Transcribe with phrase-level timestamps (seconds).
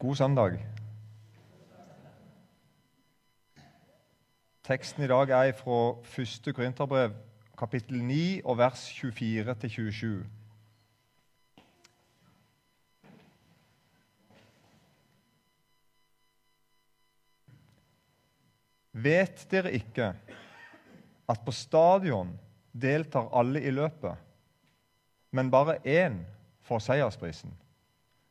[0.00, 0.66] God søndag.
[4.64, 6.54] Teksten i dag er fra 1.
[6.56, 7.12] Korinterbrev,
[7.58, 10.24] kapittel 9, og vers 24-27.
[18.92, 20.14] Vet dere ikke
[21.28, 22.38] at på stadion
[22.72, 24.16] deltar alle i løpet,
[25.30, 26.22] men bare én
[26.64, 27.52] får seiersprisen?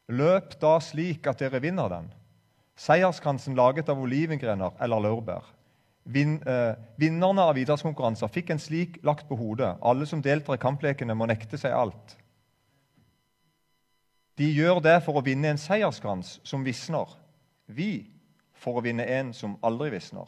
[0.10, 2.10] Løp da slik at dere vinner den.
[2.80, 5.46] Seierskransen laget av olivengrener eller laurbær.
[6.10, 9.78] Vin, eh, vinnerne av idrettskonkurranser fikk en slik lagt på hodet.
[9.82, 12.16] Alle som deltar i kamplekene, må nekte seg alt.
[14.39, 17.05] De gjør det for å vinne en seierskrans som visner.
[17.68, 18.07] Vi
[18.55, 20.25] for å vinne en som aldri visner.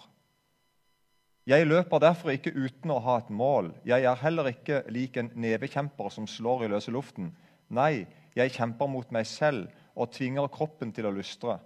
[1.48, 3.74] Jeg løper derfor ikke uten å ha et mål.
[3.88, 7.32] Jeg er heller ikke lik en nevekjemper som slår i løse luften.
[7.70, 8.06] Nei,
[8.36, 11.58] jeg kjemper mot meg selv og tvinger kroppen til å lystre,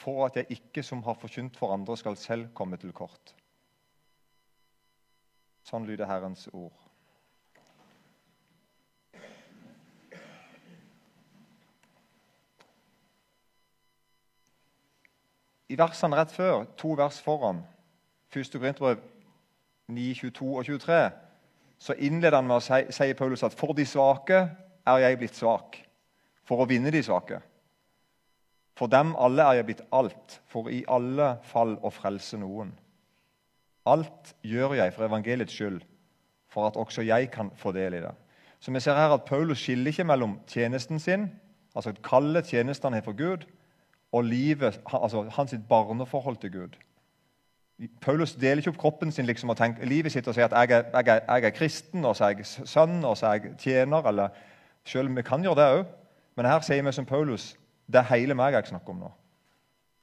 [0.00, 3.34] for at jeg ikke som har forkynt for andre, skal selv komme til kort.
[5.66, 6.72] Sånn lyder Herrens ord.
[15.70, 17.60] I versene rett før, to vers foran,
[18.34, 18.48] 1.
[18.56, 19.04] Korinterbrev
[19.90, 20.98] 9, 22 og 23,
[21.80, 24.40] så innleder han med å si, sier Paulus at for de svake
[24.90, 25.78] er jeg blitt svak,
[26.46, 27.38] for å vinne de svake.
[28.78, 32.72] For dem alle er jeg blitt alt, for i alle fall å frelse noen.
[33.88, 35.80] Alt gjør jeg for evangeliets skyld,
[36.50, 38.12] for at også jeg kan få del i det.
[38.60, 41.30] Så vi ser her at Paulus skiller ikke mellom tjenesten sin,
[41.74, 43.46] altså kalde tjenesten han har for Gud,
[44.12, 46.76] og livet, altså hans barneforhold til Gud.
[48.00, 50.76] Paulus deler ikke opp kroppen sin liksom, og tenker, livet sitt og sier at jeg
[50.76, 53.54] er, jeg, er, jeg er, kristen, og så er jeg sønn, og så er jeg
[53.58, 54.04] tjener.
[54.06, 54.28] eller
[54.84, 55.84] Selv om vi kan gjøre det òg.
[56.36, 57.54] Men her sier vi som Paulus
[57.90, 59.10] det er hele meg jeg snakker om nå.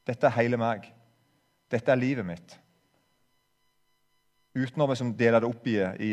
[0.07, 0.87] Dette er hele meg.
[1.71, 2.55] Dette er livet mitt.
[4.57, 6.11] Uten å liksom dele det opp i, i,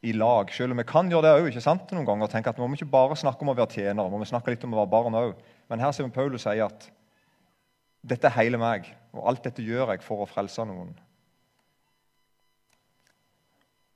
[0.00, 0.50] i, lag.
[0.54, 2.30] Selv om vi kan gjøre det òg noen ganger.
[2.32, 4.64] tenke at Vi må ikke bare snakke om å være tjenere, må vi snakke litt
[4.64, 5.34] om å være barn òg.
[5.68, 6.90] Men her ser vi Paulus sier at
[8.06, 10.94] dette er hele meg, og alt dette gjør jeg for å frelse noen.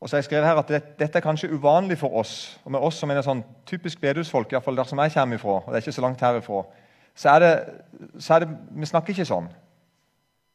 [0.01, 2.59] Og så har jeg skrevet her at det, Dette er kanskje uvanlig for oss.
[2.65, 5.67] og med oss som er sånn typisk bedehusfolk, iallfall der som jeg kommer ifra, og
[5.69, 6.63] det er ikke så langt herifra,
[7.15, 7.55] så er det,
[8.19, 9.51] så er det Vi snakker ikke sånn.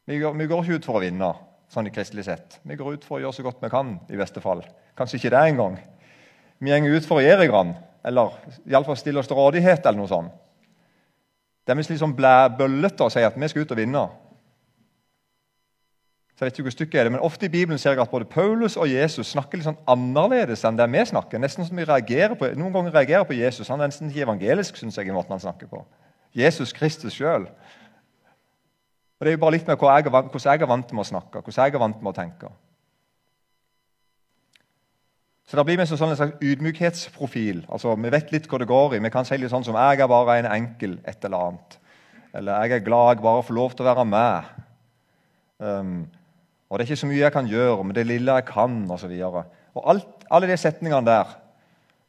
[0.06, 1.34] Vi går, vi går, ikke ut for å vinne,
[1.70, 2.60] sånn i kristelig sett.
[2.64, 4.64] Vi går ut for å gjøre så godt vi kan, i beste fall.
[4.98, 5.78] Kanskje ikke det engang.
[6.60, 7.76] Vi går ut for å gjøre grann,
[8.06, 8.34] eller
[8.66, 10.34] iallfall stille oss til rådighet, eller noe sånt.
[11.66, 14.04] Det er litt sånn bøllete å si at vi skal ut og vinne.
[16.35, 18.12] Så jeg vet ikke hvor stykket er det, men Ofte i Bibelen ser jeg at
[18.12, 21.40] både Paulus og Jesus snakker litt sånn annerledes enn det vi snakker.
[21.40, 23.69] Nesten som vi reagerer på, Noen ganger reagerer på Jesus.
[23.72, 25.85] Han er nesten ikke evangelisk, synes jeg, i måten han snakker på.
[26.35, 27.47] Jesus Kristus sjøl.
[29.23, 30.03] Det er jo bare litt med hvordan
[30.44, 32.52] jeg er vant med å snakke, hvordan jeg er vant med å tenke.
[35.47, 37.63] Så Det blir med sånn en slags ydmykhetsprofil.
[37.69, 39.00] Altså, Vi vet litt hva det går i.
[39.00, 41.78] Vi kan si litt sånn som 'jeg er bare en enkel et eller annet'.
[42.34, 44.46] Eller 'jeg er glad jeg bare får lov til å være med'.
[45.59, 46.12] Um,
[46.70, 49.12] og 'Det er ikke så mye jeg kan gjøre, men det lille jeg kan', osv.
[50.31, 51.26] Alle de setningene der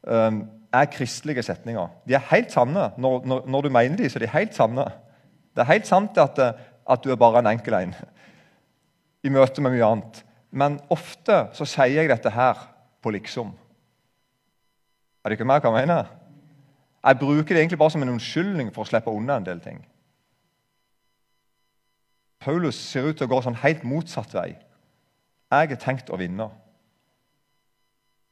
[0.03, 1.89] um, er kristelige setninger.
[2.09, 2.91] De er helt sanne.
[2.97, 4.85] Når, når, når, du mener de, så er de helt sanne.
[5.55, 6.39] Det er helt sant at,
[6.91, 7.95] at du er bare en enkel en
[9.25, 10.25] i møte med mye annet.
[10.51, 12.61] Men ofte så sier jeg dette her
[13.03, 13.53] på liksom.
[15.25, 16.05] Er det ikke mer hva jeg mener?
[17.07, 19.81] Jeg bruker det egentlig bare som en unnskyldning for å slippe unna en del ting.
[22.47, 24.53] Paulus ser ut til å gå sånn helt motsatt vei.
[25.51, 26.47] Jeg har tenkt å vinne.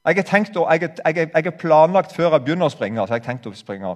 [0.04, 3.16] Jeg har, tenkt å, jeg, jeg, jeg har planlagt før jeg begynner å springe, så
[3.16, 3.94] jeg har tenkt å springe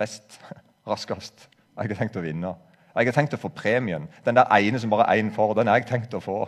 [0.00, 0.38] best,
[0.88, 1.48] raskest.
[1.74, 2.54] Jeg har tenkt å vinne.
[2.94, 4.08] Jeg har tenkt å få premien.
[4.24, 6.38] Den der ene som bare er én for, den har jeg tenkt å få.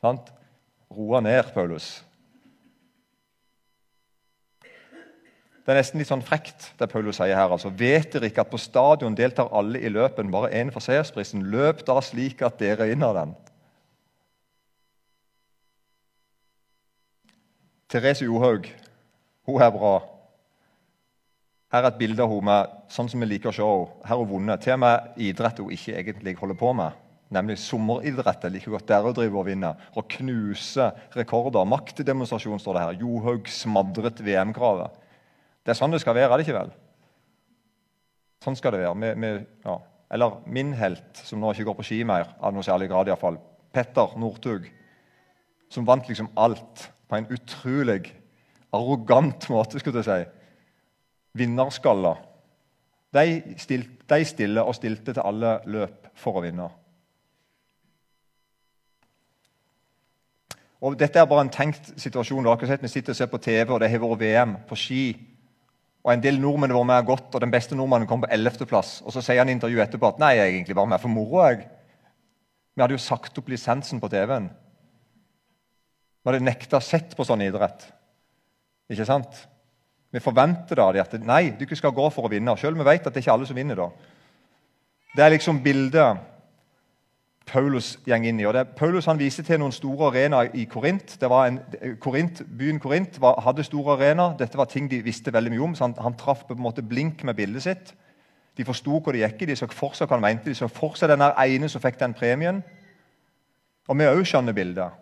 [0.00, 0.32] Sant?
[0.90, 1.98] Roa ned, Paulus.
[5.70, 7.52] Det er nesten litt sånn frekt, det Paulus sier her.
[7.54, 7.70] altså.
[7.70, 11.44] Vet dere ikke at på stadion deltar alle i løpen, bare én for seiersprisen?
[11.46, 13.36] Løp da slik at dere vinner den.
[17.86, 18.66] Therese Johaug,
[19.46, 19.92] hun er bra.
[21.70, 22.56] Her er et bilde av henne
[22.90, 24.00] sånn som vi liker å se henne.
[24.02, 26.98] Her har hun vunnet til og med idrett hun ikke egentlig holder på med.
[27.30, 28.50] Nemlig sommeridrett.
[28.50, 29.76] like godt der å drive og vinne.
[29.94, 31.62] Og knuse rekorder.
[31.62, 33.00] Maktdemonstrasjon, står det her.
[33.06, 34.98] Johaug smadret VM-kravet.
[35.70, 36.70] Det er sånn det skal være, er det ikke vel?
[38.42, 38.96] Sånn skal det være.
[38.98, 39.76] Med, med, ja.
[40.10, 43.38] Eller min helt, som nå ikke går på ski mer, av noe særlig grad iallfall.
[43.70, 44.66] Petter Northug,
[45.70, 48.10] som vant liksom alt på en utrolig
[48.74, 50.26] arrogant måte, skulle jeg si.
[51.38, 52.16] Vinnerskalla.
[53.14, 56.66] De, stilte, de stille og stilte til alle løp for å vinne.
[60.82, 62.56] Og Dette er bare en tenkt situasjon.
[62.58, 65.04] Vi sitter og ser på TV, og det har vært VM på ski.
[66.00, 69.00] Og En del nordmenn var med godt, og den beste nordmannen kom på 11.-plass.
[69.04, 71.12] Og så sier han i intervjuet etterpå at nei, jeg er egentlig bare med for
[71.12, 71.42] moro.
[71.44, 71.66] jeg.
[72.74, 74.48] Vi hadde jo sagt opp lisensen på TV-en.
[76.20, 77.84] Vi hadde nekta sett på sånn idrett.
[78.90, 79.42] Ikke sant?
[80.10, 82.56] Vi forventer da at nei, du ikke skal gå for å vinne.
[82.58, 83.76] Selv om vi vet at det er ikke alle som vinner.
[83.76, 83.90] da.
[85.14, 86.39] Det er liksom bildet
[87.50, 88.44] Paulus gjeng inn i.
[88.46, 91.16] og det, Paulus han viser til noen store arenaer i Korint.
[92.00, 94.36] Korint byen Korint var, hadde store arenaer.
[94.38, 95.74] Dette var ting de visste veldig mye om.
[95.74, 97.94] så Han, han traff på en måte blink med bildet sitt.
[98.56, 99.48] De forsto hvor det gikk.
[99.48, 100.50] De så for seg hva han mente.
[100.50, 102.62] De så for seg den ene som fikk den premien.
[103.88, 104.94] Og vi òg skjønner bildet.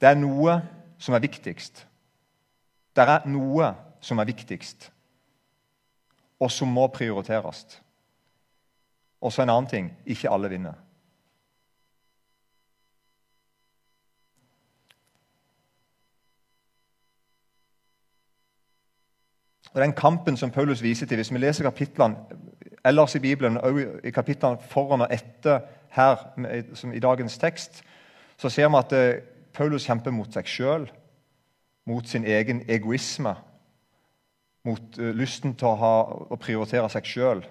[0.00, 0.60] Det er noe
[0.98, 1.84] som er viktigst.
[2.96, 3.72] Det er noe
[4.02, 4.90] som er viktigst,
[6.42, 7.64] og som må prioriteres.
[9.22, 10.74] Og så en annen ting ikke alle vinner.
[19.72, 22.16] Og Den kampen som Paulus viser til, Hvis vi leser kapitlene
[22.84, 25.60] ellers i Bibelen, og i kapitlene foran og etter
[25.90, 26.16] her,
[26.74, 27.82] som i dagens tekst,
[28.36, 29.22] så ser vi at eh,
[29.52, 30.88] Paulus kjemper mot seg sjøl,
[31.86, 33.34] mot sin egen egoisme,
[34.64, 35.94] mot uh, lysten til å, ha,
[36.30, 37.42] å prioritere seg sjøl,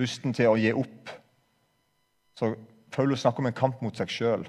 [0.00, 1.12] lysten til å gi opp.
[2.38, 2.54] Så
[2.90, 4.46] Paulus snakker om en kamp mot seg sjøl.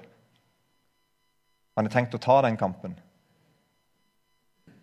[1.75, 2.95] Han har tenkt å ta den kampen.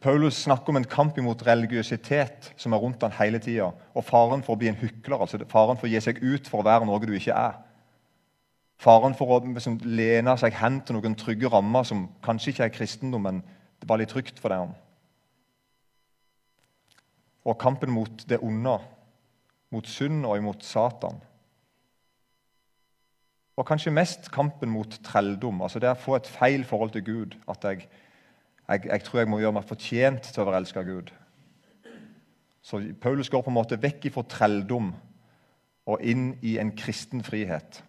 [0.00, 4.44] Paulus snakker om en kamp imot religiøsitet som er rundt han hele tida, og faren
[4.46, 6.86] for å bli en hykler, altså faren for å gi seg ut for å være
[6.86, 7.56] noe du ikke er.
[8.78, 12.76] Faren for å liksom, lene seg hen til noen trygge rammer som kanskje ikke er
[12.76, 13.40] kristendom, men
[13.80, 14.76] det var litt trygt for dem
[17.48, 18.76] og kampen mot det onde,
[19.72, 21.16] mot synd og imot Satan.
[23.58, 27.38] Og kanskje mest kampen mot trelldom, altså det å få et feil forhold til Gud.
[27.50, 27.88] At jeg,
[28.68, 31.12] jeg, jeg tror jeg må gjøre meg fortjent til å være elsket av Gud.
[32.62, 34.90] Så Paulus går på en måte vekk ifra trelldom
[35.88, 37.80] og inn i en kristen frihet.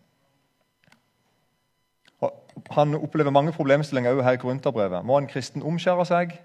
[2.23, 5.05] Og han opplever mange problemstillinger her i Korinterbrevet.
[5.05, 6.37] Må en kristen omskjære seg?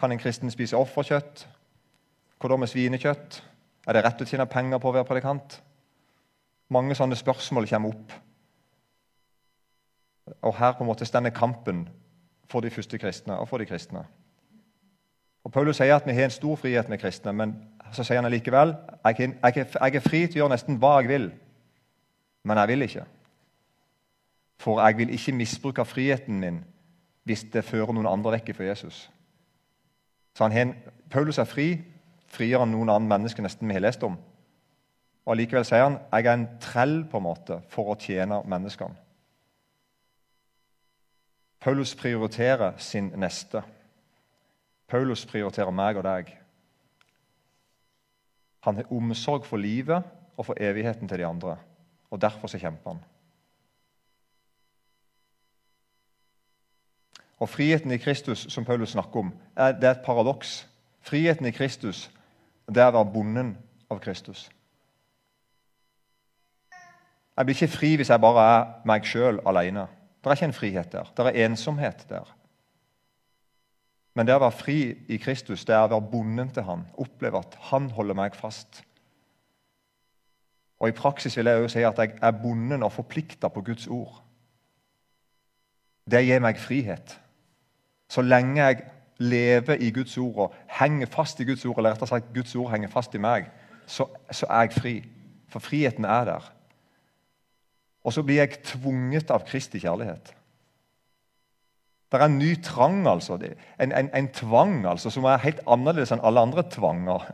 [0.00, 1.46] Kan en kristen spise offerkjøtt?
[2.40, 3.40] Hva da med svinekjøtt?
[3.88, 5.60] Er det rett å tjene penger på å være predikant?
[6.72, 8.12] Mange sånne spørsmål kommer opp.
[10.40, 11.88] Og Her på en måte stender kampen
[12.50, 14.04] for de første kristne og for de kristne.
[15.44, 17.54] Og Paulus sier at vi har en stor frihet med kristne, men
[17.92, 18.74] så sier han likevel
[19.04, 21.30] jeg, er fri til å gjøre nesten hva jeg vil,
[22.44, 23.06] men jeg vil ikke.
[24.60, 26.60] For jeg vil ikke misbruke friheten min
[27.28, 29.04] hvis det fører noen andre vekk fra Jesus.
[30.36, 30.74] Så han,
[31.10, 31.68] Paulus er fri
[32.30, 34.16] friere enn noen annen menneske nesten vi har lest om.
[35.26, 38.96] Og Likevel sier han jeg er en trell på en måte for å tjene menneskene.
[41.60, 43.62] Paulus prioriterer sin neste.
[44.88, 46.32] Paulus prioriterer meg og deg.
[48.64, 50.04] Han har omsorg for livet
[50.36, 51.56] og for evigheten til de andre.
[52.10, 53.02] Og Derfor så kjemper han.
[57.40, 60.68] Og Friheten i Kristus som Paulus snakker om, er, det er et paradoks.
[61.00, 62.10] Friheten i Kristus
[62.68, 63.54] det er å være bonden
[63.90, 64.50] av Kristus.
[67.36, 69.86] Jeg blir ikke fri hvis jeg bare er meg sjøl alene.
[70.20, 71.12] Det er ikke en frihet der.
[71.16, 72.36] Det er ensomhet der.
[74.14, 76.84] Men det å være fri i Kristus, det er å være bonden til Han.
[77.00, 78.82] Oppleve at Han holder meg fast.
[80.80, 83.86] Og I praksis vil jeg jo si at jeg er bonden og forplikta på Guds
[83.86, 84.22] ord.
[86.10, 87.18] Det gir meg frihet.
[88.10, 88.82] Så lenge jeg
[89.20, 92.70] lever i Guds ord og henger fast i Guds ord, eller rettere sagt Guds ord
[92.72, 93.50] henger fast i meg,
[93.86, 94.94] så, så er jeg fri.
[95.52, 96.48] For friheten er der.
[98.04, 100.32] Og så blir jeg tvunget av Kristi kjærlighet.
[102.10, 103.36] Det er en ny trang, altså.
[103.78, 107.28] En, en, en, tvang altså, som er helt annerledes enn alle andre tvanger.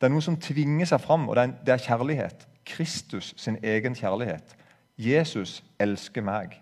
[0.00, 2.46] Det er noe som tvinger seg fram, og det er, det er kjærlighet.
[2.66, 4.56] Kristus sin egen kjærlighet.
[4.98, 6.56] Jesus elsker meg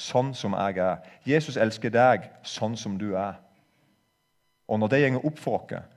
[0.00, 1.00] sånn som jeg er.
[1.28, 3.38] Jesus elsker deg sånn som du er.
[4.68, 5.88] Og når det går opp for oss,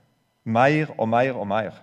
[0.44, 1.76] mer og mer og mer,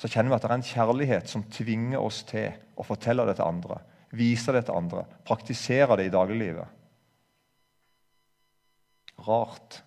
[0.00, 3.36] så kjenner vi at det er en kjærlighet som tvinger oss til å fortelle det
[3.36, 3.82] til andre,
[4.16, 6.78] vise det til andre, praktisere det i dagliglivet.
[9.26, 9.82] Rart.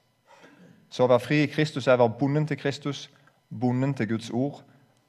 [0.93, 3.07] Så å være fri i Kristus er å være bonden til Kristus,
[3.49, 4.61] bonden til Guds ord,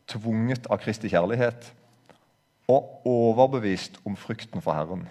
[0.08, 1.68] tvunget av Kristi kjærlighet
[2.72, 5.04] og overbevist om frykten for Herren.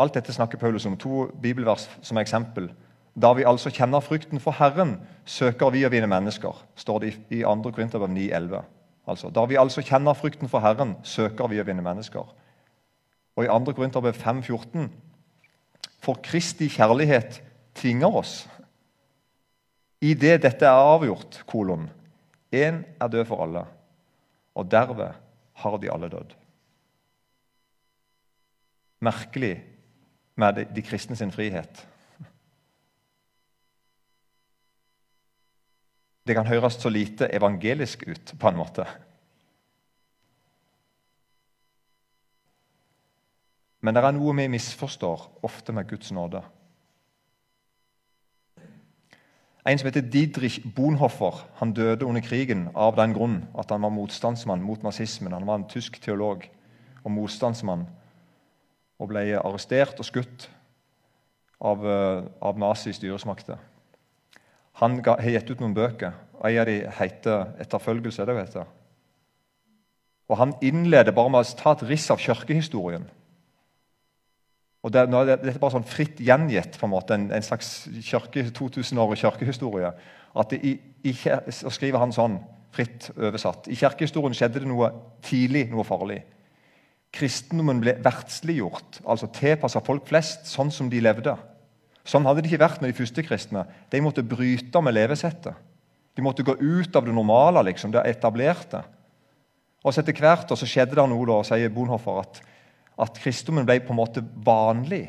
[0.00, 0.96] Alt dette snakker Paulus om.
[0.98, 2.70] To bibelvers som eksempel.
[3.18, 7.42] Da vi altså kjenner frykten for Herren, søker vi å vinne mennesker, står det i
[7.42, 7.72] 2.
[7.74, 8.62] Korinterbrev 9,11.
[9.10, 12.28] Altså, da vi altså kjenner frykten for Herren, søker vi å vinne mennesker.
[13.36, 13.74] Og i 2.
[13.74, 14.88] Korinterbrev 5,14.:
[16.00, 17.42] For Kristi kjærlighet
[17.74, 18.48] tvinger oss.
[20.00, 21.90] I det dette er avgjort, kolon,
[22.52, 23.66] én er død for alle,
[24.54, 25.18] og derved
[25.60, 26.32] har de alle dødd.
[29.00, 29.54] Merkelig
[30.36, 31.89] med de kristne sin frihet.
[36.30, 38.84] Det kan høres så lite evangelisk ut, på en måte.
[43.82, 46.44] Men det er noe vi misforstår ofte med Guds nåde.
[49.66, 53.90] En som heter Didrich Bonhoffer han døde under krigen av den grunn at han var
[53.90, 55.34] motstandsmann mot nazismen.
[55.34, 56.46] Han var en tysk teolog
[57.02, 57.88] og motstandsmann
[59.02, 60.46] og ble arrestert og skutt
[61.58, 63.58] av, eh, av nazi-styresmakter.
[64.80, 66.12] Han har gitt ut noen bøker.
[66.40, 68.26] og En av dem heter 'Etterfølgelse'.
[68.26, 68.56] det vet.
[70.28, 73.10] Og Han innleder bare med å ta et riss av kirkehistorien.
[74.82, 79.18] Og det, Dette er bare sånn fritt gjengitt, på en måte, en, en slags 2000-årig
[79.18, 79.92] kirkehistorie.
[80.36, 81.12] At det, i, i,
[81.50, 82.38] så skriver han sånn,
[82.72, 83.68] fritt oversatt.
[83.68, 84.92] I kirkehistorien skjedde det noe
[85.26, 86.22] tidlig, noe farlig.
[87.12, 91.34] Kristendommen ble verdsliggjort, altså tilpassa folk flest sånn som de levde.
[92.10, 93.64] Sånn hadde det ikke vært med de første kristne.
[93.92, 95.54] De måtte bryte med levesettet.
[96.18, 98.82] De måtte gå ut av det normale, liksom, det etablerte.
[99.84, 102.40] Og så Etter hvert og så skjedde det noe, da, sier Bonhoffer, at,
[103.06, 105.06] at kristendommen ble på en måte vanlig.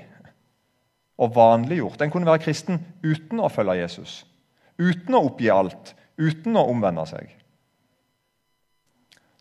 [1.22, 2.05] Og vanliggjort.
[2.05, 4.22] En kunne være kristen uten å følge Jesus.
[4.77, 5.96] Uten å oppgi alt.
[6.22, 7.34] Uten å omvende seg.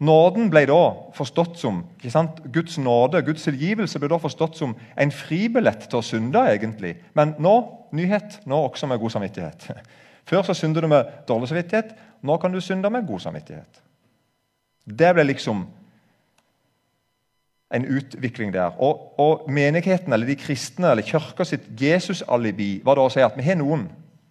[0.00, 0.80] Nåden ble da
[1.12, 2.38] forstått som ikke sant?
[2.52, 6.40] Guds nåde, Guds tilgivelse ble da forstått som en fribillett til å synde.
[6.40, 6.94] egentlig.
[7.14, 7.56] Men nå
[7.92, 9.68] nyhet, nå også med god samvittighet.
[10.30, 11.92] Før så syndet du med dårlig samvittighet.
[12.22, 13.82] Nå kan du synde med god samvittighet.
[14.86, 15.66] Det ble liksom
[17.70, 18.72] en utvikling der.
[18.80, 23.36] Og, og menigheten, eller de kristne, eller kirka sitt Jesus-alibi var da å si at
[23.36, 23.86] vi har noen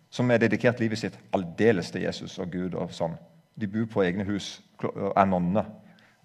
[0.10, 2.74] som har dedikert livet sitt aldeles til Jesus og Gud.
[2.74, 3.16] og sånn.
[3.60, 5.68] De bor på egne hus er nonner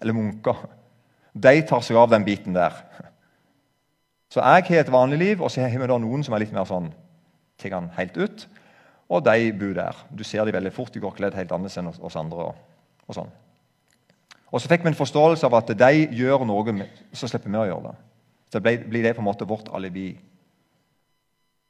[0.01, 0.59] eller munker.
[1.35, 2.75] De tar seg av den biten der.
[4.31, 6.53] Så jeg har et vanlig liv, og så har vi da noen som er litt
[6.55, 6.91] mer sånn
[7.59, 8.45] tar han helt ut.
[9.09, 9.97] Og de bor der.
[10.11, 10.93] Du ser de veldig fort.
[10.93, 12.49] De går kledd helt annerledes enn oss andre.
[12.49, 13.31] Og, og sånn.
[14.51, 17.67] Og Så fikk vi en forståelse av at de gjør noe, så slipper vi å
[17.67, 17.95] gjøre det.
[18.53, 20.13] Så ble, blir det på en måte vårt alibi.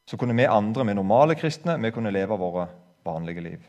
[0.05, 2.67] Så kunne vi andre, vi normale kristne, vi kunne leve våre
[3.05, 3.63] vanlige liv.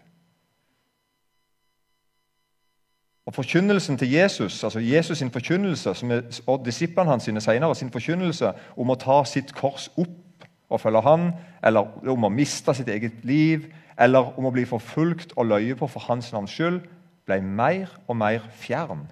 [3.27, 7.91] Og Forkynnelsen til Jesus, altså Jesus' sin forkynnelse, er, og disiplene hans sine senere, sin
[7.91, 12.89] forkynnelse om å ta sitt kors opp og følge han, eller om å miste sitt
[12.89, 13.67] eget liv,
[13.99, 16.81] eller om å bli forfulgt og løye på for hans navns skyld,
[17.27, 19.09] ble mer og mer fjern.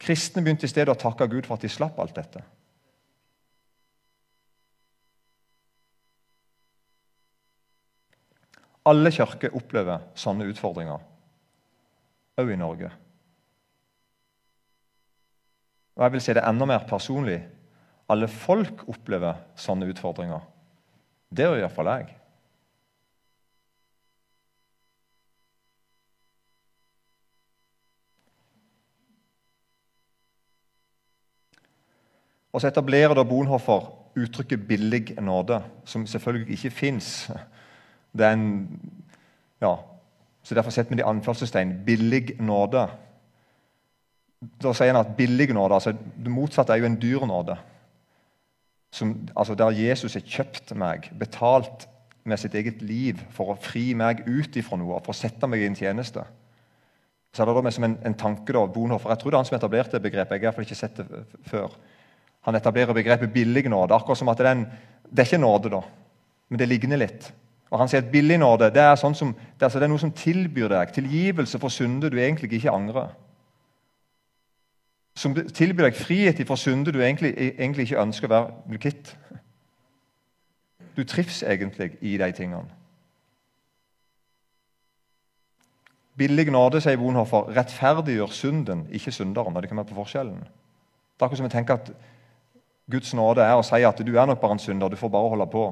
[0.00, 2.46] Kristne begynte i stedet å takke Gud for at de slapp alt dette.
[8.86, 11.09] Alle kirker opplever sånne utfordringer
[12.40, 12.90] òg i Norge.
[15.96, 17.40] Og jeg vil si det enda mer personlig.
[18.10, 20.40] Alle folk opplever sånne utfordringer.
[21.30, 22.16] Det gjør iallfall jeg.
[32.50, 37.30] Og så etablerer da Bonhoffer uttrykket 'billig nåde', som selvfølgelig ikke fins.
[38.16, 38.80] Det er en
[39.60, 39.76] ja,
[40.50, 42.88] så Derfor setter vi det i anførselstegn 'billig nåde'.
[44.62, 47.56] Da sier han at billig nåde, altså Det motsatte er jo en dyr nåde.
[48.92, 51.86] Som, altså Der Jesus har kjøpt meg, betalt
[52.24, 55.62] med sitt eget liv for å fri meg ut ifra noe, for å sette meg
[55.62, 56.24] i en tjeneste.
[57.32, 59.38] Så er det da med som en, en tanke da, Bonhoeffer, Jeg tror det er
[59.38, 60.32] han som etablerte begrepet.
[60.32, 61.76] Jeg har i hvert fall ikke sett det før.
[62.42, 63.94] Han etablerer begrepet billig nåde.
[63.94, 64.66] akkurat som at er,
[65.06, 65.82] det er ikke nåde, da,
[66.48, 67.32] men det ligner litt.
[67.70, 70.12] Og Han sier at billig nåde det er, sånn som, altså, det er noe som
[70.12, 73.12] tilbyr deg tilgivelse for synder du egentlig ikke angrer.
[75.14, 79.14] Som tilbyr deg frihet fra synder du egentlig, egentlig ikke ønsker å være bli kvitt.
[80.96, 82.76] Du trives egentlig i de tingene.
[86.18, 89.56] Billig nåde, sier Bonhoffer, rettferdiggjør synden, ikke synderen.
[89.56, 90.40] og det kan være på forskjellen.
[90.40, 91.92] Det er akkurat som jeg tenker at
[92.90, 95.30] Guds nåde er å si at du er nok bare en synder, du får bare
[95.30, 95.64] holde på.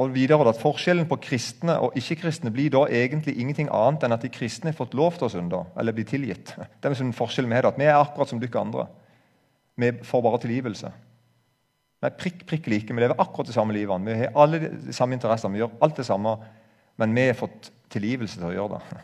[0.00, 4.24] Og videre at Forskjellen på kristne og ikke-kristne blir da egentlig ingenting annet enn at
[4.24, 6.54] de kristne har fått lov til å synde, eller bli tilgitt.
[6.56, 8.86] Det er en forskjell med det, at Vi er akkurat som dere andre.
[9.76, 10.92] vi får bare tilgivelse.
[12.00, 12.94] Vi er prikk, prikk like.
[12.94, 14.06] Vi lever akkurat det samme livet.
[14.06, 15.52] Vi har alle de samme interessene.
[15.52, 16.36] Vi gjør alt det samme,
[16.96, 19.00] men vi har fått tilgivelse til å gjøre det.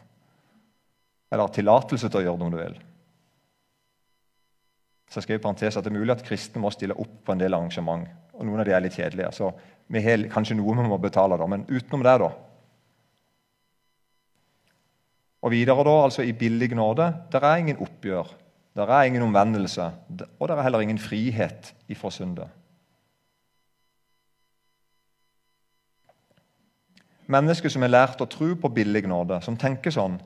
[1.32, 2.78] Eller tillatelse til å gjøre det, om du vil.
[5.10, 7.32] Så jeg skrev i parentes at Det er mulig at kristne må stille opp på
[7.32, 8.08] en del arrangement.
[8.32, 9.32] og Noen av de er litt kjedelige.
[9.32, 9.52] så
[9.86, 12.32] Vi har kanskje noe vi må betale, da, men utenom det, da.
[15.46, 18.32] Og videre da, altså i billig nåde der er ingen oppgjør,
[18.76, 19.90] der er ingen omvendelse,
[20.40, 22.50] og der er heller ingen frihet ifra syndet.
[27.30, 30.18] Mennesker som har lært å tro på billig nåde, som tenker sånn,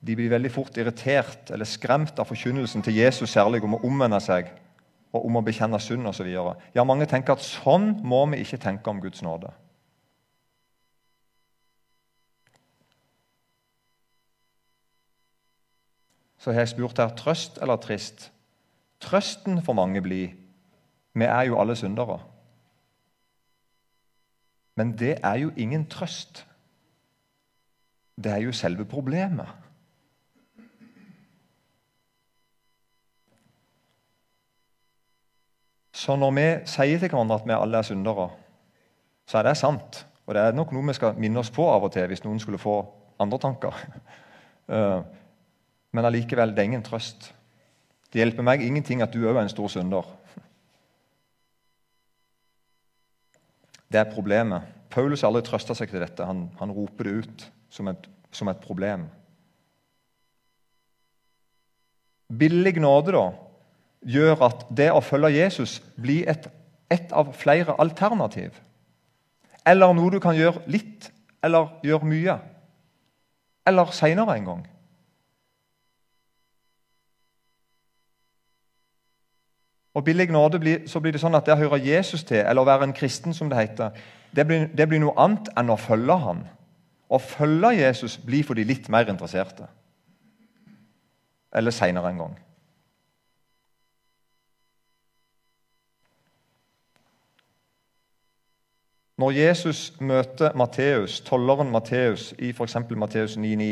[0.00, 4.18] de blir veldig fort irritert eller skremt av forkynnelsen til Jesus særlig om å omvende
[4.24, 4.48] seg
[5.10, 6.28] og om å bekjenne synd osv.
[6.30, 9.50] Ja, mange tenker at sånn må vi ikke tenke om Guds nåde.
[16.40, 18.30] Så har jeg spurt her trøst eller trist.
[19.00, 20.36] Trøsten for mange blir
[21.12, 22.20] vi er jo alle syndere.
[24.78, 26.46] Men det er jo ingen trøst.
[28.16, 29.48] Det er jo selve problemet.
[36.00, 38.30] Så når vi sier til hverandre at vi alle er syndere,
[39.28, 40.04] så er det sant.
[40.24, 42.40] Og det er nok noe vi skal minne oss på av og til hvis noen
[42.40, 42.80] skulle få
[43.20, 43.76] andre tanker.
[44.70, 45.00] Eh,
[45.90, 47.24] men allikevel, det er ingen trøst.
[48.06, 50.06] Det hjelper meg ingenting at du òg er en stor synder.
[53.90, 54.68] Det er problemet.
[54.94, 56.22] Paulus har aldri trøsta seg til dette.
[56.22, 59.08] Han, han roper det ut som et, som et, problem.
[62.30, 63.24] Billig nåde da,
[64.06, 66.48] gjør at det å følge Jesus blir et,
[66.90, 68.56] et av flere alternativ.
[69.66, 71.10] Eller noe du kan gjøre litt,
[71.44, 72.36] eller gjøre mye.
[73.68, 74.62] Eller seinere en gang.
[79.94, 82.62] Og billig nåde blir, så blir det sånn at det å høre Jesus til, eller
[82.62, 83.96] å være en kristen, som det heter,
[84.30, 86.44] det blir, det blir noe annet enn å følge ham.
[87.10, 89.66] Å følge Jesus blir for de litt mer interesserte.
[91.52, 92.36] Eller seinere en gang.
[99.20, 102.76] Når Jesus møter Matteus, tolleren Matteus i f.eks.
[102.96, 103.66] Matteus 9,9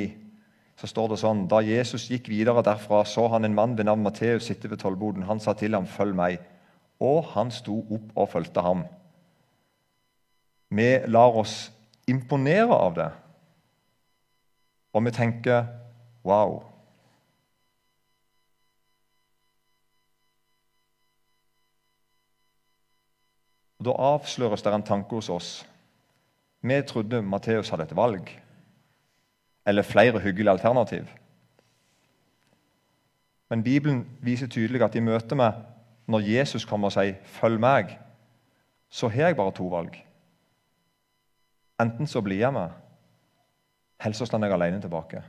[0.79, 4.05] så står det sånn Da Jesus gikk videre derfra, så han en mann ved navn
[4.05, 5.25] Matteus sitte ved tollboden.
[5.25, 6.45] Han sa til ham, 'Følg meg.'
[7.01, 8.85] Og han sto opp og fulgte ham.
[10.71, 11.73] Vi lar oss
[12.09, 13.11] imponere av det,
[14.93, 15.65] og vi tenker
[16.25, 16.78] 'wow'.
[23.85, 25.51] Da avsløres det en tanke hos oss.
[26.63, 28.31] Vi trodde Matteus hadde et valg
[29.69, 31.07] eller flere hyggelige alternativ.
[33.49, 35.53] Men Bibelen viser tydelig at i møte med
[36.09, 37.99] når Jesus kommer og sier 'følg meg',
[38.89, 40.05] så har jeg bare to valg.
[41.81, 42.71] Enten så blir jeg med,
[44.05, 45.23] eller så står jeg alene tilbake.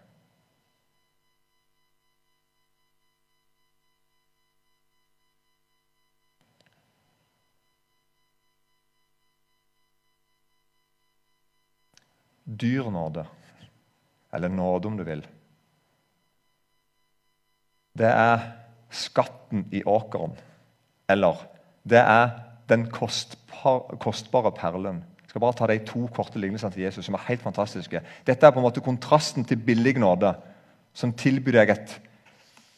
[12.49, 13.25] Dyr nåde
[14.33, 15.23] eller nåde, om du vil.
[17.97, 18.43] Det er
[18.89, 20.35] skatten i åkeren.
[21.09, 21.41] Eller
[21.89, 22.29] det er
[22.69, 25.01] den kostbare perlen.
[25.23, 28.01] Jeg skal bare ta de to korte lignelsene til Jesus, som er helt fantastiske.
[28.25, 30.33] Dette er på en måte kontrasten til billig nåde,
[30.93, 31.97] som tilbyr deg et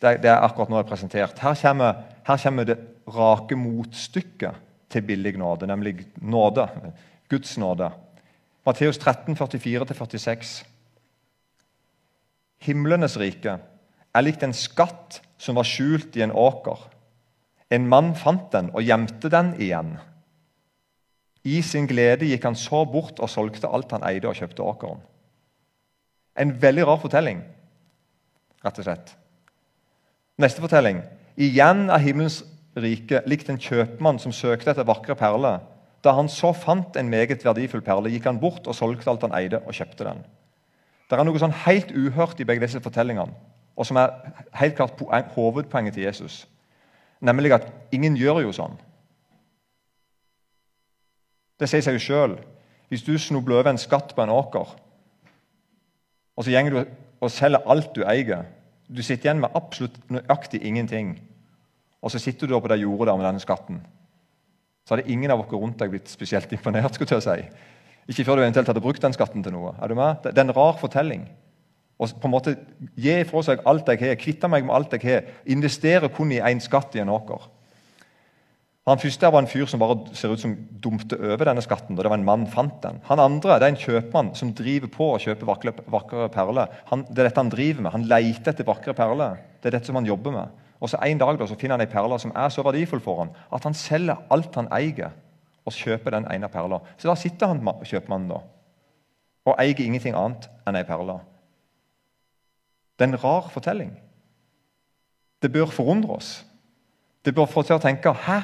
[0.02, 1.40] Det, er akkurat nå jeg presentert.
[1.40, 4.56] Her kommer, her kommer det rake motstykket
[4.90, 6.66] til billig nåde, nemlig nåde.
[7.30, 7.92] Guds nåde.
[8.66, 10.62] Matteus 13, 44-46.
[12.62, 13.58] Himlenes rike
[14.12, 16.78] er likt en skatt som var skjult i en åker.
[17.74, 19.96] En mann fant den og gjemte den igjen.
[21.42, 25.02] I sin glede gikk han så bort og solgte alt han eide, og kjøpte åkeren.
[26.38, 27.42] En veldig rar fortelling,
[28.62, 29.16] rett og slett.
[30.38, 31.02] Neste fortelling.
[31.42, 32.44] Igjen er himmelens
[32.78, 35.64] rike likt en kjøpmann som søkte etter vakre perler.
[36.04, 39.36] Da han så fant en meget verdifull perle, gikk han bort og solgte alt han
[39.38, 40.24] eide, og kjøpte den.
[41.10, 43.36] Det er noe sånn helt uhørt i begge disse fortellingene,
[43.76, 44.14] og som er
[44.58, 45.02] helt klart
[45.36, 46.46] hovedpoenget til Jesus.
[47.22, 48.78] Nemlig at ingen gjør jo sånn.
[51.62, 52.38] Det sier seg jo sjøl.
[52.90, 54.72] Hvis du snubler over en skatt på en åker,
[56.36, 56.80] og så går du
[57.22, 58.48] og selger alt du eier
[58.90, 61.14] Du sitter igjen med absolutt nøyaktig ingenting.
[62.02, 63.78] Og så sitter du på det jordet der med denne skatten.
[64.86, 66.96] Så hadde ingen av dere rundt deg blitt spesielt imponert.
[66.96, 67.70] skulle jeg si.
[68.12, 69.76] Ikke før du eventuelt hadde brukt den skatten til noe.
[69.82, 70.24] Er du med?
[70.24, 71.28] Det er en rar fortelling.
[72.02, 72.56] Og på en måte
[72.98, 76.42] Gi fra seg alt jeg har, kvitte meg med alt jeg har, investere kun i
[76.42, 77.46] én skatt i en åker.
[78.90, 81.96] Han første var en fyr som bare ser ut som dumte over denne skatten.
[81.96, 82.98] da det var en mann fant den.
[83.06, 86.74] Han andre det er en kjøpmann som driver på å kjøpe vakre, vakre perler.
[86.90, 87.94] Det er dette han driver med.
[87.94, 89.38] Han leter etter vakre perler.
[89.62, 90.66] Det er dette som han jobber med.
[90.82, 93.20] Og så En dag da, så finner han ei perle som er så verdifull for
[93.20, 95.12] ham at han selger alt han eier,
[95.66, 96.80] og kjøper den ene perla.
[96.98, 98.40] Så da sitter han kjøpmannen da,
[99.46, 101.20] og eier ingenting annet enn ei perle.
[102.98, 103.94] Det er en rar fortelling.
[105.42, 106.46] Det bør forundre oss.
[107.26, 108.42] Det bør få oss til å tenke Hæ?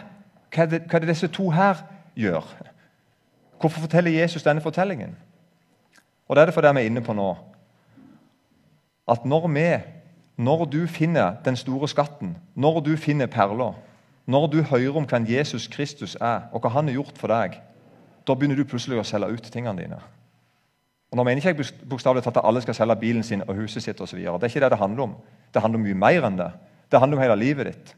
[0.54, 1.82] Hva er, det, hva er det disse to her
[2.16, 2.46] gjør?
[3.60, 5.18] Hvorfor forteller Jesus denne fortellingen?
[6.28, 7.28] Og Det er det fordi vi er inne på nå.
[9.08, 9.68] At når vi,
[10.38, 13.74] når du finner den store skatten, når du finner perler,
[14.28, 17.58] når du hører om hvem Jesus Kristus er, og hva han har gjort for deg,
[18.28, 20.00] da begynner du plutselig å selge ut tingene dine.
[21.12, 23.84] Og Nå mener ikke jeg bokstavelig talt at alle skal selge bilen sin og huset
[23.84, 24.20] sitt osv.
[24.20, 25.14] Det er ikke det det handler om.
[25.54, 26.50] Det handler om mye mer enn det.
[26.92, 27.94] Det handler om hele livet ditt.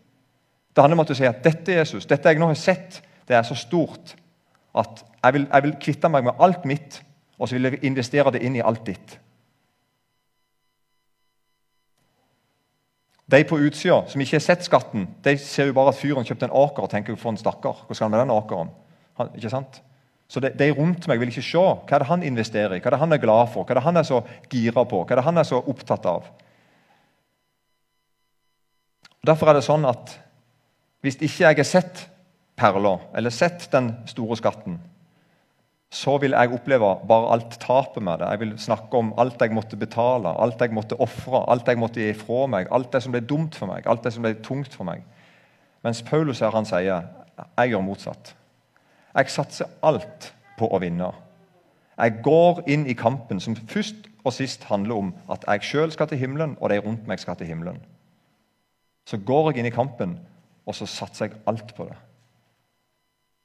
[0.75, 3.35] Det handler om at du sier at dette Jesus, dette jeg nå har sett, det
[3.35, 4.13] er så stort
[4.77, 7.01] at jeg vil, jeg vil kvitte meg med alt mitt,
[7.39, 9.17] og så vil jeg investere det inn i alt ditt.
[13.29, 16.47] De på utsida som ikke har sett skatten, de ser jo bare at fyren kjøpte
[16.47, 17.83] en åker og tenker for en stakkar.
[17.85, 18.71] Hva skal han med den åkeren?
[19.19, 19.81] Han, ikke sant?
[20.29, 22.91] Så de, de, rundt meg vil ikke se hva er det han investerer i, hva
[22.91, 25.13] er det han er glad for, hva er det han er så gira på, hva
[25.13, 26.29] er det han er så opptatt av.
[29.19, 30.13] Og Derfor er det sånn at
[31.05, 32.05] hvis ikke jeg har sett
[32.59, 34.77] perler, eller sett den store skatten,
[35.89, 38.27] så vil jeg oppleve bare alt tapet med det.
[38.29, 42.03] Jeg vil snakke om alt jeg måtte betale, alt jeg måtte ofre, alt jeg måtte
[42.03, 44.75] gi fra meg, alt det som ble dumt for meg, alt det som ble tungt
[44.75, 45.01] for meg.
[45.83, 47.07] Mens Paulus her han sier
[47.39, 48.35] jeg gjør motsatt.
[49.15, 51.09] Jeg satser alt på å vinne.
[51.99, 56.09] Jeg går inn i kampen som først og sist handler om at jeg sjøl skal
[56.11, 57.79] til himmelen, og de rundt meg skal til himmelen.
[59.09, 60.19] Så går jeg inn i kampen
[60.69, 61.97] og så satser jeg alt på det.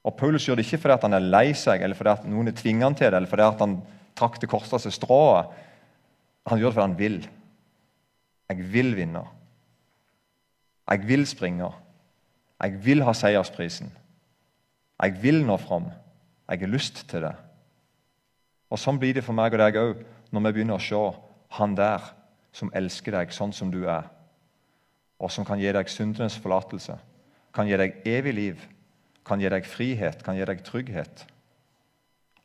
[0.04, 2.88] Og Paulus gjør det ikke fordi han er lei seg, eller fordi noen er tvinger
[2.88, 3.78] han til det, eller fordi han
[4.18, 5.52] trakk det korteste strået.
[6.50, 7.18] Han gjør det fordi han vil.
[8.52, 9.24] Jeg vil vinne.
[10.90, 11.70] Jeg vil springe.
[12.60, 13.88] Jeg vil ha seiersprisen.
[15.02, 15.88] Jeg vil nå fram.
[16.50, 17.32] Jeg har lyst til det.
[18.70, 21.00] Og Sånn blir det for meg og deg òg når vi begynner å se
[21.56, 22.04] han der
[22.54, 24.06] som elsker deg sånn som du er,
[25.18, 26.96] og som kan gi deg syndenes forlatelse
[27.54, 28.62] kan gi deg evig liv,
[29.24, 31.24] kan gi deg frihet, kan gi deg trygghet.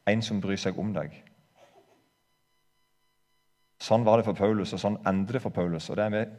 [0.07, 1.13] En som bryr seg om deg.
[3.79, 5.87] Sånn var det for Paulus, og sånn endte det for Paulus.
[5.89, 6.33] Og det er med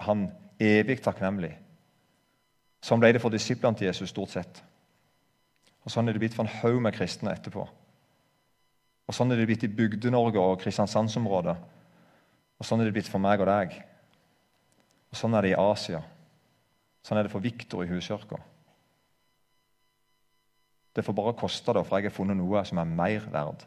[0.00, 0.28] han
[0.60, 1.52] evig takknemlig.
[2.80, 4.62] Sånn ble det for disiplene til Jesus stort sett.
[5.84, 7.66] Og Sånn er det blitt for en haug med kristne etterpå.
[9.08, 11.56] Og Sånn er det blitt i Bygde-Norge og Kristiansandsområdet.
[12.60, 13.74] Og sånn er det blitt for meg og deg.
[15.10, 16.02] Og sånn er det i Asia.
[17.02, 18.36] Sånn er det for Viktor i huskirka.
[21.00, 23.62] Det får bare koste, det, for jeg har funnet noe som er mer verd.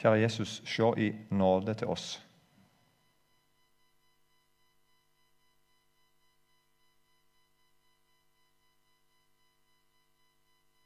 [0.00, 2.06] Kjære Jesus, se i nåde til oss.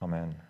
[0.03, 0.42] Amen.